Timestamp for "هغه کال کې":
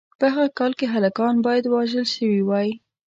0.33-0.85